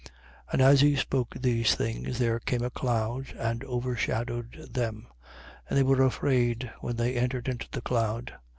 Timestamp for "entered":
7.15-7.47